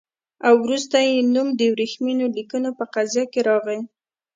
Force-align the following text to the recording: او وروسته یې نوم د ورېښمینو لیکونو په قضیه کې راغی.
او 0.47 0.53
وروسته 0.65 0.97
یې 1.07 1.29
نوم 1.33 1.47
د 1.59 1.61
ورېښمینو 1.73 2.25
لیکونو 2.35 2.69
په 2.77 2.85
قضیه 2.93 3.25
کې 3.31 3.41
راغی. 3.49 3.79